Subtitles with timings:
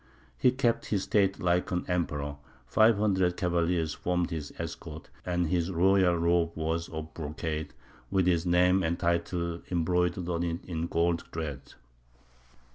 [0.35, 5.69] He kept his state like an emperor; five hundred cavaliers formed his escort, and his
[5.69, 7.75] royal robe was of brocade,
[8.09, 11.75] with his name and titles embroidered on it in gold thread.